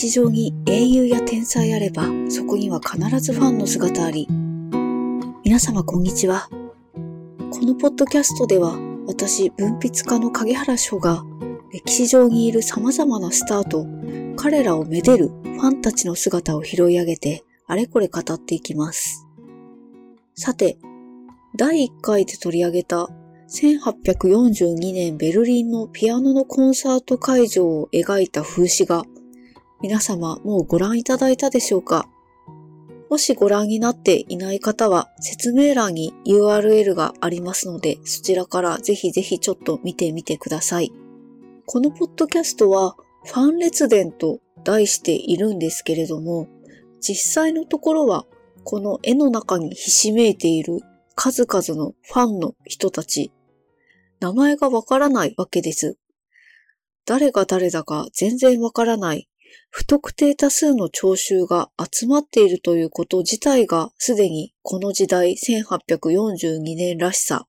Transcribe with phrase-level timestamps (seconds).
[0.00, 4.28] 史上に英雄や天才あれば、そこには必ずファンの姿あり。
[5.44, 6.48] 皆様こんにちは。
[7.50, 11.24] このポッドキャストでは、私、文筆家の影原翔が、
[11.72, 13.88] 歴史上にいる様々なスターと、
[14.36, 19.26] 彼らをめでるファンたちの姿を拾い上げて、あれこれ語っていきます。
[20.36, 20.78] さて、
[21.56, 23.08] 第1回で取り上げた
[23.48, 29.02] 1842年ベルリンのピアノのコンサート会場を描いた風刺画、
[29.80, 32.08] 皆様もうご覧いただいたでしょうか？
[33.08, 40.92] もしご覧になっていない方は説明欄に URL がありますのでそちらからぜひぜひちょっと見てみてください。
[41.64, 46.48] このポッドキャストはファン列伝と題しているんですけれども
[47.00, 48.26] 実際のところは
[48.64, 50.80] この絵の中にひしめいている
[51.14, 53.30] 数々のファンの人たち
[54.18, 55.98] 名前がわからないわけです。
[57.06, 59.27] 誰が誰だか全然わからない
[59.70, 67.46] 不特定多数の聴衆が集まっているということ自体がすでにこの時代1842年らしさ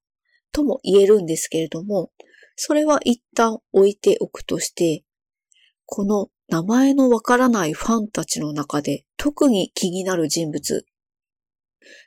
[0.52, 2.12] とも言えるんですけれども、
[2.56, 5.04] それは一旦置いておくとして、
[5.86, 10.86] この名前のわからないファンたちの中で特に気になる人物、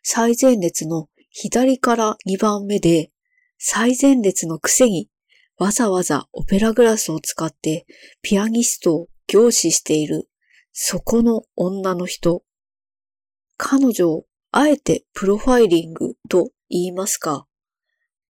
[0.03, 3.11] 最前列の左から2番目で
[3.59, 5.09] 最前列のくせに
[5.57, 7.87] わざわざオペラグラスを使って
[8.21, 10.29] ピアニストを凝視している
[10.73, 12.43] そこの女の人。
[13.57, 17.47] 彼女をあえてプロファイリングと言いますか、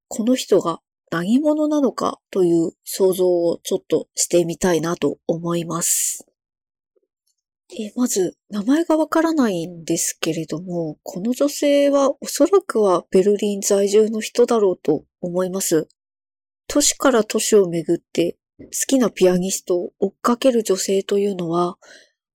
[0.06, 0.78] この人が
[1.10, 6.24] 何者なのかという想像をちょっとしてみたいなと思います。
[7.76, 15.88] えまず、名前がわからないんですけれども、この女性はおそらくはベルリン在住の人だろうと思います。
[16.68, 21.76] 都市から都市をめぐって好きなピアニストを追っかける女性というのは、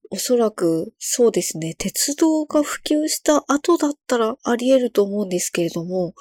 [0.09, 6.13] おそらくそうですね、鉄道が普及した後だったらあり得ると思うんですけれども、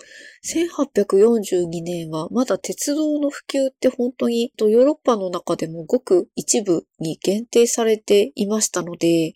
[0.44, 9.34] 1842年はまだ鉄道の普及って本当にヨーロッパの中でもごく一部に限定されていましたので、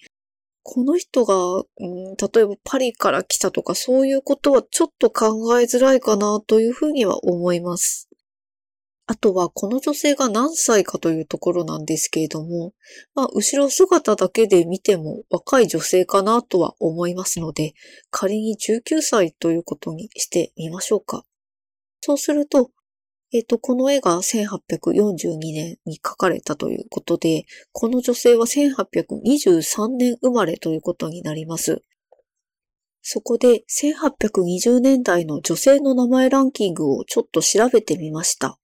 [0.63, 5.27] この人が、うん、例えばパリから来たとかそういうことはちょっと考
[5.59, 8.10] えづらいかなというふうには思います。
[9.11, 12.75] あとはこの女性が何歳かというところなんですけれども、
[13.17, 17.75] まあ、後ろ姿だけで見ても若い女性かなとは思いますので、
[18.13, 21.25] 仮に19歳ということにしてみましょうか。
[22.01, 22.71] そうすると、
[23.33, 31.83] えっ、と、この絵が1842年に描かれたということで、この女性は1823年生まれということになります。
[33.03, 38.61] そこで1820年代の女性の名前ランキングをちょっと調べてみました。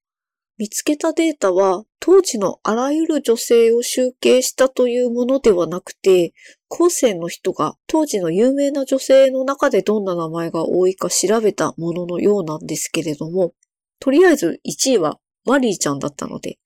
[0.58, 6.32] 見つけたデータは当時のあらゆる女性を集計したというものではなくて、
[6.68, 13.52] 後世の人が当時の有名な女性の中でどんな名前が多いか調べたもののようなんですけれども、
[14.00, 16.58] とりあえず1位はマリーちゃんだったので、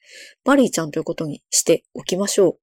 [0.45, 2.59] マリーちゃんということにしておきましょう。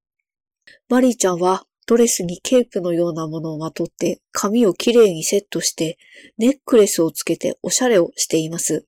[0.90, 5.98] マリーちゃんはドレスにケープのようなものをまとって髪をきれいにセットして
[6.38, 8.86] ネックレスをつけておしゃれをしています。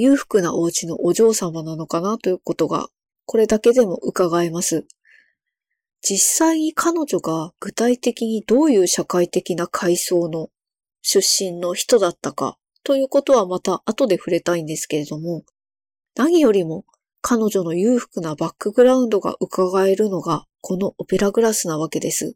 [0.00, 2.88] 裕福なお家のお嬢様なのかなということが、
[3.26, 4.86] これだけでも伺えます。
[6.02, 10.48] 実際に彼女が具体的にどういう社会的な階層の
[11.02, 15.44] 出身の人だったかということはまた後で触れたいんですけれども、
[16.16, 16.84] 何よりも
[17.20, 22.34] 彼女の裕福なバックグラウンドが伺えるのがこのオペラグラスなわけです。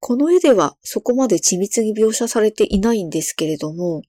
[0.00, 4.02] この絵ではそこまで緻密に描写されていないんですけれども、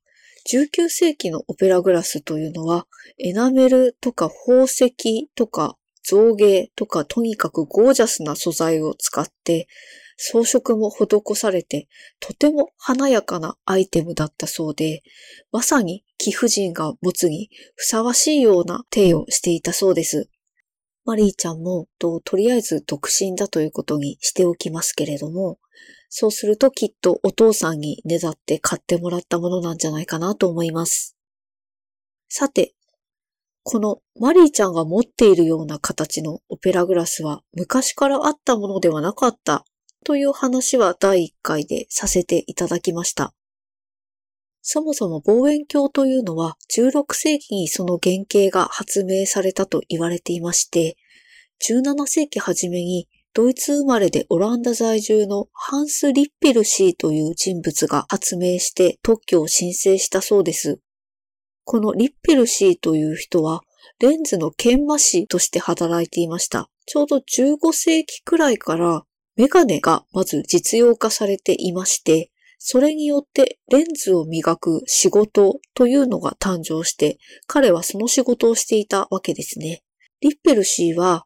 [0.51, 2.87] 19世紀のオペラグラスというのは、
[3.17, 9.67] エナメルとか宝石とか造芸とかとにかくゴージャスな素材を使って
[10.17, 11.87] 装飾も施されて
[12.19, 15.01] とても華やかなアイテムだったそうで、
[15.51, 20.29] まさに貴婦人が持つにふさわしいような手をしていたそうです。
[21.05, 25.59] マリーちゃんもとりあえず独身だということにしておきますけれども、
[26.09, 31.17] そうするときっとお父さんにねだって買ってもらったものなんじゃないかなと思います。
[32.29, 32.73] さて、
[33.63, 39.65] このマリーちゃんが持っているような形のオペラグラスは昔からあったものではなかった
[40.05, 43.33] という話は第1回でさせていただきました。
[44.65, 50.95] そもそも望遠鏡というのは16世紀にその原型が発明されたと言われていまして、
[51.61, 60.79] 17世紀初めにドイツ生まれでオランダ在住のハンス・リッペルシーという人物が発明して特許を申請したそうです。
[61.65, 63.63] このリッペルシーという人は
[63.99, 66.69] レンズの研磨師として働いていました。
[66.85, 69.03] ちょうど15世紀くらいから
[69.35, 72.29] メガネがまず実用化されていまして、
[72.65, 79.83] それによってレンズを磨く仕事というのが誕生して、彼はその仕事をしていたわけですね。
[80.21, 81.25] リッペル氏は、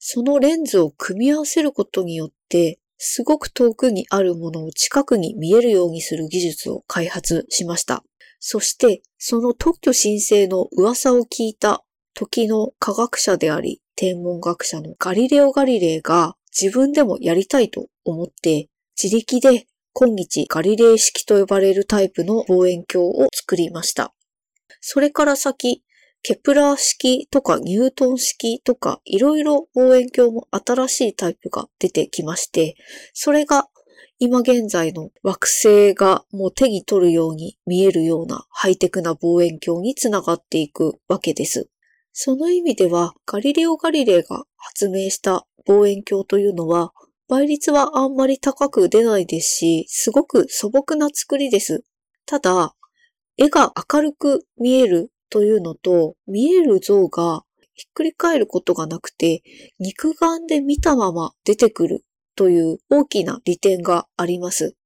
[0.00, 8.02] そのレンズを組み合わせることによって、すごく遠くにあるものを近くに見えるようにする技術を開発しました。
[8.40, 18.68] そして、その特許申請の噂を聞いた時の科学者であり、天文学者のガリレオ・ガリレイが自分でもやりたいと思って、
[19.00, 24.14] 自力で今日ガリレイ式と呼ばれるタイプの望遠鏡を作りました。
[24.80, 25.84] それから先、
[26.22, 32.76] ケプラー式とかニュートン式とかいろいろ望遠鏡も新しいタイプが出てきまして、
[33.12, 33.68] それが
[34.18, 41.68] 今現在の惑星がもう手に取るように見えるようなハイテクな望遠鏡につながっていくわけです。
[42.12, 46.92] その意味ではガリレオ・ガリレイが発明した望遠鏡というのは
[47.32, 51.82] 倍率はあんまり高く出ないですし、すごく素朴な作りです。
[52.26, 52.74] ただ、
[53.38, 57.42] 絵が明るく見えるというのと、見える像が
[57.72, 59.42] ひっくり返ることがなくて、
[59.78, 62.04] 肉眼で見たまま出てくる
[62.36, 64.76] という大きな利点があります。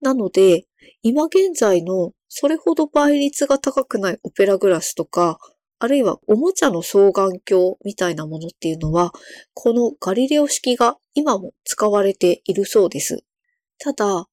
[0.00, 0.66] なので、
[1.02, 5.40] 今現在のそれほど倍率が高くないオペラグラスとか、
[5.78, 9.12] あるいはおもちゃの双眼鏡みたいなものっていうのは、
[9.52, 13.24] このガリレオ式が今も使われているそうです。
[13.78, 14.26] ただ、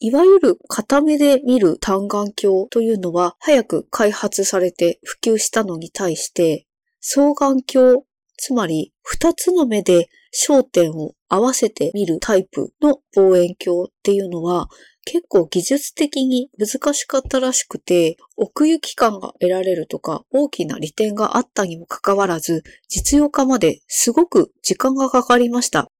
[0.00, 6.66] いわゆる片目で見る単眼鏡というのは早く開発されて普及したのに対して、
[7.00, 8.02] 双眼鏡、
[8.36, 14.68] つまり二つの目で焦点を合わせて見るタイプの望遠鏡っていうのは
[15.04, 25.90] 結構技術的に難しかったらしくて、奥行き感が得られるとか大きな利点があったにもかかわらず、実用化まですごく時間がかかりました。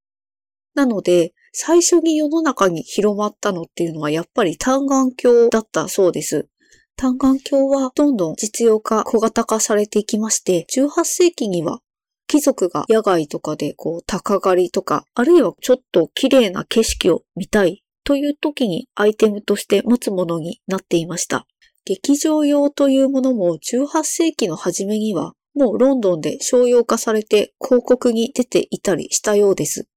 [0.74, 6.48] なので、最初に世の中に広まったのっていうのはやっぱり単眼鏡だったそうです。
[6.96, 11.80] 単眼鏡はどんどん実用化、小型化されていきまして、18世紀には
[12.26, 21.46] 貴族が野外とかでこう高狩りとか、あるいはちょっと綺麗な景色を見たいという時にアイテムとして持つものになっていました。
[21.84, 29.88] 劇場用というものも18世紀の初めにはもうロンドンで商用化されて広告に出ていたりしたようです。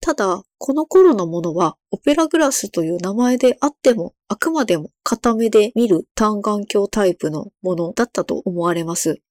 [0.00, 9.22] ただ、この頃のものはオペラグラスという名前であってもあくまでも片目で見る単眼鏡タイプのものだったと思われます。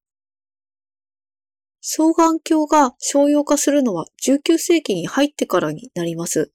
[1.81, 6.51] 双眼鏡が商用化するのは19世紀に入ってからになります。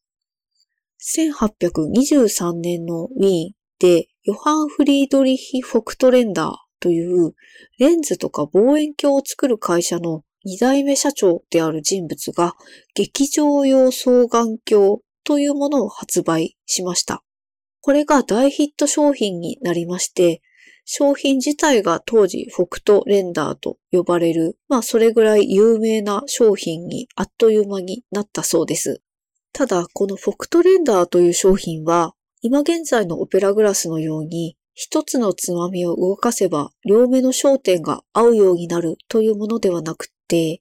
[1.07, 7.35] 1823年のウィーンでヨハン・フリードリヒ・フォクトレンダーという
[7.79, 12.55] レンズとか望遠鏡を作る会社の二代目社長である人物が
[12.95, 17.23] 劇場用双眼鏡というものを発売しました。
[17.81, 20.43] これが大ヒット商品になりまして、
[20.85, 29.03] 商品自体が当時フォクトレンダーと呼ばれる、まあそれぐらい有名な商品にあっという間になったそうです。
[29.57, 32.13] ただ、このフォクトレンダーという商品は、
[32.43, 40.61] 今現在のオペラグラスのように、一つのつまみを動かせば、両目の焦点が合うようになるというものではなくて、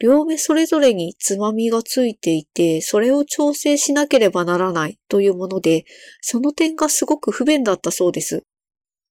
[0.00, 5.84] 両目それぞれにつまみがついていて、それを調整しなければならないというもので、
[6.20, 8.40] その点がすごく不便だったそうです。
[8.40, 8.44] と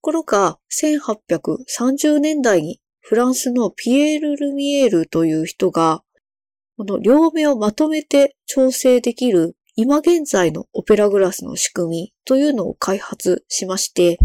[0.01, 6.03] ころが、1830年代にフランスのピエール・ルミエールという人が、
[6.84, 14.20] この両目をまとめて調整できる今現在のオペラグラスの仕組みというのを開発しまして、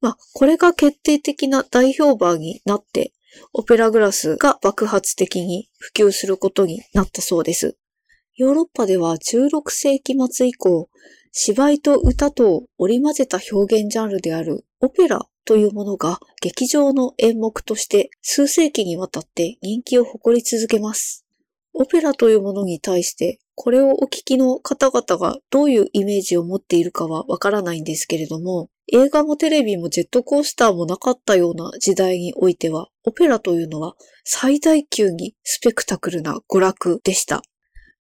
[0.00, 3.12] まあ、これが決定的な大評判になって、
[3.52, 7.76] オペラグラスが爆発的に普及することになったそうです。
[8.36, 10.88] ヨーロッパでは16世紀末以降、
[11.32, 21.23] 芝居と歌とを織り交ぜた表現ジャンルであるオペラというものが劇場の演目として数世紀にわたって人気を誇り続けます。
[21.76, 37.42] オペラというものに対して、これをお聞きの方々がどういうイメージを持っているかはわからないんですけれども、映画もテレビもジェットコースターもなかったような時代においては、オペラというのは最大級にスペクタクルな娯楽でした。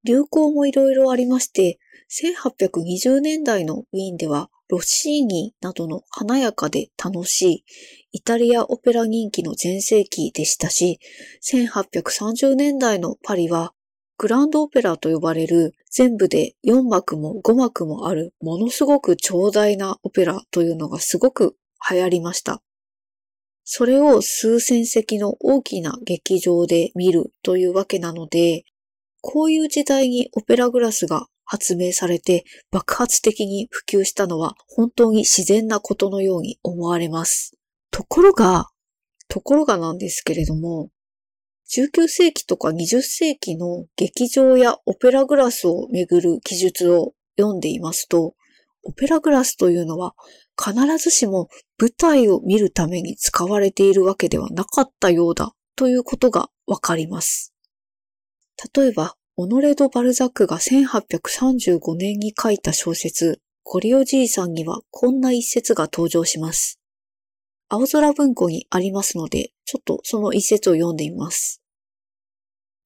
[0.05, 1.79] 流行もいろいろありまして、
[2.11, 7.65] 1820年代のウィーンではロッシーニなどの華やかで楽しい
[8.12, 11.00] イタリアオペラ人気の全盛期でしたし、
[11.43, 13.73] 1830年代のパリは
[14.17, 21.57] グランドオペラと呼ばれる全部で4幕も5幕もあるものすごく長大なオペラというのがすごく
[21.91, 22.62] 流行りました。
[23.65, 28.62] それを数千席の大きな劇場で見るというわけなので、
[29.21, 37.57] こういう時代にオペラグラスが発明されて爆発的に普及したのは本当に自然なことのように思われます。
[37.90, 38.69] ところが、
[39.26, 40.90] ところがなんですけれども、
[41.75, 48.35] 19世紀とか20世紀の劇場やオペラグラスをめぐる記述を読んでいますと、
[48.85, 50.14] オペラグラスというのは
[50.57, 51.49] 必ずしも
[51.80, 57.52] 舞台を見るために使われているわけではなかったようだということがわかります。
[58.73, 66.78] 例えば、オノレド・バルザックが1835年に書いた小説、ゴリオじいさんにはこんな一節が登場します。
[67.70, 71.62] 青空文庫にありますので、ちょっとその一節を読んでみます。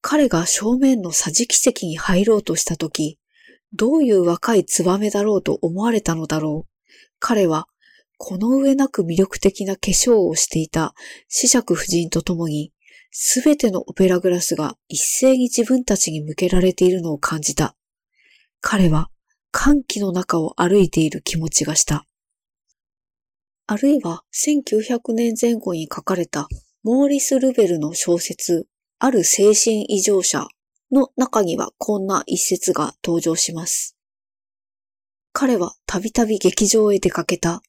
[0.01, 3.19] 彼が正面の桟敷席に入ろうとしたとき、
[3.73, 6.71] どういう若いツバメだろうと思われたのだろう。
[7.19, 7.67] 彼は、
[8.17, 10.95] この上なく魅力的な化粧をしていた
[11.27, 12.71] 死尺夫人と共に、
[13.17, 17.77] すべてのオペラグラスが一斉に自分たちに向けられているのを感じた。
[18.61, 19.09] 彼は
[19.53, 22.07] 歓喜の中を歩いている気持ちがした。
[23.69, 26.49] あるいは1900年前後に書かれた
[26.83, 28.67] モーリス・ルベルの小説、
[28.99, 30.49] ある精神異常者
[30.91, 33.97] の中にはこんな一節が登場します。
[35.33, 37.63] 彼はたびたび劇場へ出かけた。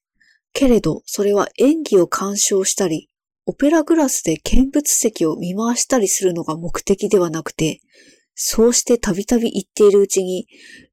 [0.53, 3.11] けれど、それは演技を鑑賞したり、
[3.47, 7.79] オペラグラスで見物席を見回したりするのが目的ではなくて、
[8.33, 10.47] そうしてたびたび行っているうちに、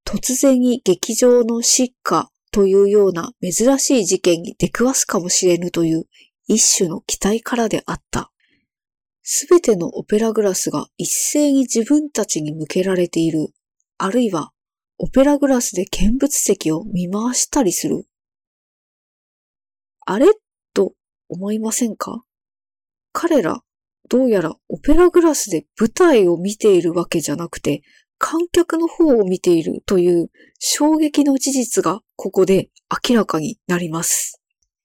[0.05, 6.05] 突然に劇場の失火というような珍しい事件に出くわすかもしれぬという
[6.47, 8.31] 一種の期待からであった。
[9.23, 13.49] すべてのオペラグラスが一斉に自分たちに向けられている、
[13.97, 14.53] あるいは
[14.99, 18.05] オペラグラスで見物席を見回したりする。
[20.05, 20.27] あれ？
[20.75, 20.93] と
[21.29, 22.25] 思いませんか？
[23.13, 23.63] 彼ら、
[24.09, 27.83] どうやらオペラグラスで舞台を見ているわけじゃなくて、
[28.19, 32.71] 観客の方を見ているという衝撃の事実がここで
[33.09, 34.41] 明らかになります。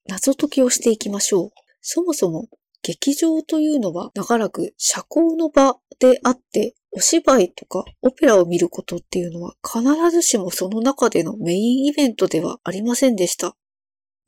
[0.07, 1.49] 謎解きをしていきましょう。
[1.81, 2.47] そもそも
[2.81, 13.55] 劇場というのは長らく社交の場であって、お芝居とかオペラを見ることっていうのは必ずしもその中でのメインイベントではありませんでした。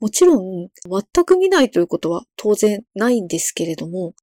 [0.00, 4.14] もちろん、全く見ないということは当然ないんですけれども、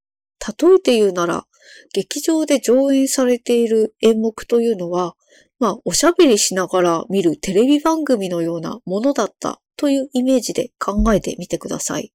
[0.59, 1.45] 例えて言うなら、
[1.93, 5.15] 劇場で上演されている演目というのは、
[5.59, 12.11] まあ、おしゃべりしながら見るテレビ番組のようなものだったというイメージで考えてみてください。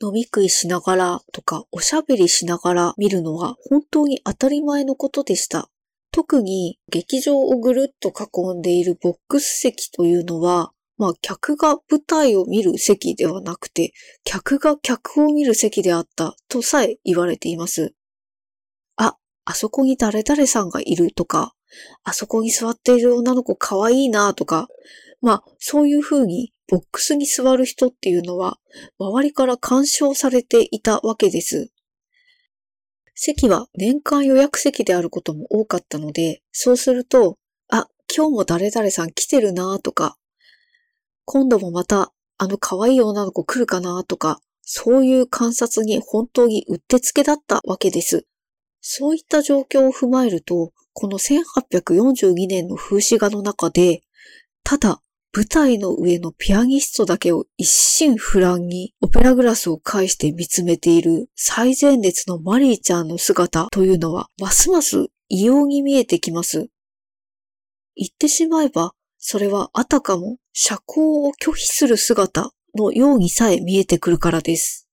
[0.00, 5.70] 飲み食いしながらとかおしゃべりしながら見るのは本当に当たり前のことでした。
[6.12, 13.92] 特に劇場をぐるっと囲んでいるボックス席というのは、まあ客が舞台を見る席ではなくて、
[14.24, 17.94] 客が客を見る席であったとさえ言われています。
[18.96, 21.54] あ、あそこに誰々さんがいるとか、
[22.02, 24.68] あそこに座っている女の子可愛いなとか、
[25.20, 28.58] まあそういうふうにボックスに座る人っていうのは、
[28.98, 31.70] 周りから干渉されていたわけです。
[33.14, 37.36] 席は年間予約席であることも多かったので、そうすると、
[37.68, 40.18] あ、今日も誰々さん来てるなとか、
[41.30, 48.24] 今度もまたあの可愛い女の子来るかなとか、そういう観察に本当にうってつけだったわけです。
[48.80, 54.00] そういった状況を踏まえると、この1842年の風刺画の中で、
[54.64, 55.02] ただ
[55.36, 66.70] 舞台の上のピアニストだけを一心不乱にオペラグラスを介して見つめている最前列のマリーちゃんの姿というのはますます異様に見えてきます。
[67.96, 74.88] 言ってしまえば、それはあたかも社交を拒否する姿のようにさえ見えてくるからです。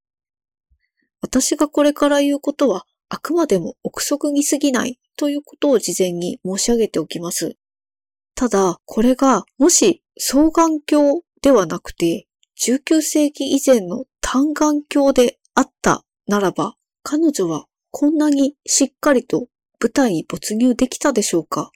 [1.22, 7.56] 私がこれから言うことはあくまでも憶測に過ぎないということを事前に申し上げておきます。
[8.36, 12.28] ただ、これがもし双眼鏡ではなくて、
[12.62, 19.48] 19世紀以前の単眼鏡であったならば、彼女はこんなにしっかりと
[19.80, 21.72] 舞台に没入できたでしょうか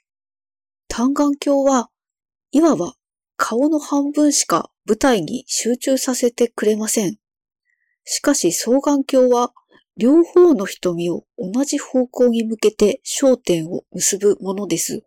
[0.88, 1.88] 単眼鏡は、
[2.52, 2.94] いわば
[3.36, 7.16] 顔の半分しか舞台に集中させてくれません。
[8.04, 9.52] しかし双眼鏡は
[9.96, 15.02] 両方の瞳を同じ方向に向けて焦点を結ぶものです。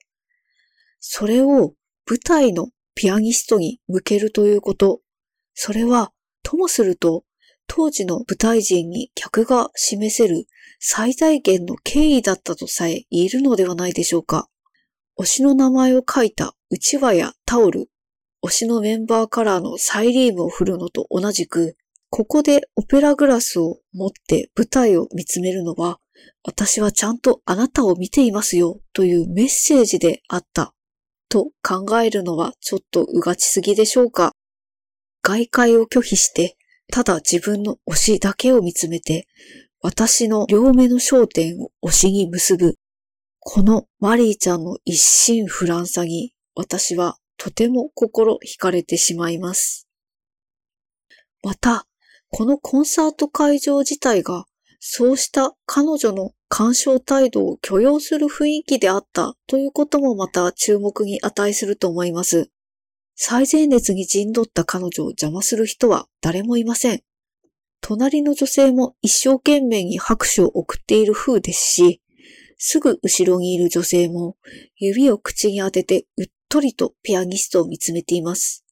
[1.00, 1.74] それを
[2.08, 5.02] 舞台のピアニストに向けるということ。
[5.54, 6.12] それは、
[6.44, 7.24] ともすると、
[7.68, 10.46] 当時の舞台人に客が示せる
[10.80, 14.50] 最大限の敬意だったとさえ言えるのではないでしょうか。
[15.18, 17.88] 推しの名前を書いたうちわやタオル、
[18.44, 21.78] 推しのメンバーカラーのサイリームを振るのと同じく、
[22.10, 26.00] ここでオペラグラスを持って舞台を見つめるのは、
[26.44, 30.74] 私はちゃんとあなたを見ていますよというメッセージであった
[31.30, 34.32] と考えるのはちょっとうがちすぎでしょうか。
[35.22, 36.58] 外界を拒否して、
[36.92, 39.28] ただ自分の推しだけを見つめて、
[39.80, 42.78] 私の両目の焦点を推しに結ぶ。
[43.42, 49.88] このマリーちゃんの一心不乱さに私はとても心惹かれてしまいます。
[51.44, 51.88] また、
[52.30, 54.46] このコンサート会場自体が、
[54.80, 62.50] そうした彼女の干渉態度を許容する雰囲気であったということもまた注目に値すると思います。
[63.16, 67.02] 最前列に陣取った彼女を邪魔する人は誰もいません。
[67.82, 72.02] 隣の女性も一生懸命に拍手を送っている風ですし、
[72.58, 74.38] すぐ後ろにいる女性も
[74.78, 78.64] 指を口に当ててうっとりとピアニストを見つめています。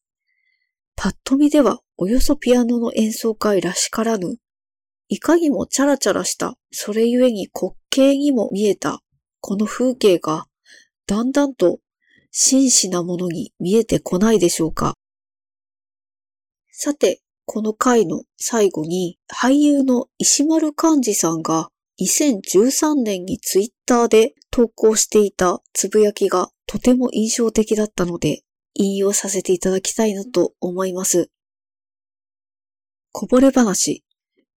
[0.96, 4.38] パッと見ではおよそピアノの演奏会らしからぬ、
[5.10, 9.02] いかにもチャラチャラした、それゆえに滑稽にも見えた、
[9.40, 10.46] この風景が、
[11.08, 11.80] だんだんと
[12.30, 14.94] 真摯なものに見えてこないでしょうか。
[16.70, 21.70] さて、この回の最後に俳優の石丸幹二さんが
[22.00, 28.44] 2013年にツイッターで投稿していたつぶやきがとても印象的だったので
[28.76, 31.30] 引用させていただきたいなと思います。
[33.12, 34.06] こぼれ話。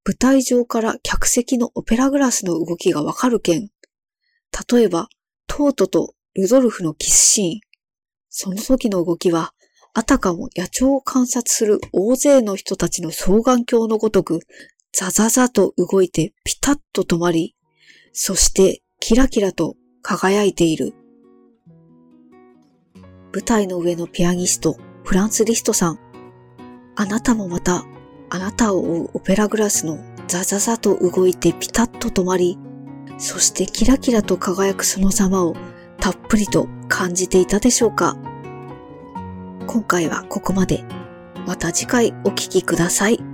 [0.06, 3.71] 舞台上から客席のオペラグラスの動きがわかる件。
[4.71, 5.09] 例えば、
[5.49, 7.61] トートとルドルフのキスシーン。
[8.28, 9.52] その時の動きは、
[9.92, 14.38] あたかも野鳥を観察する大勢の人たちの双眼鏡のごとく、
[14.92, 17.56] ザザザと動いてピタッと止まり、
[18.12, 20.94] そしてキラキラと輝いている。
[23.35, 25.99] 舞台の上のピアニスト、フランス・リストさん。
[26.95, 27.85] あなたもまた
[28.31, 29.99] あなたを追うオペラグラスの
[30.29, 32.57] ザザザと動いてピタッと止まり、
[33.19, 35.57] そしてキラキラと輝くその様を
[35.99, 38.16] たっぷりと感じていたでしょうか
[39.66, 40.85] 今回はここまで。
[41.44, 43.34] また次回お聴きください。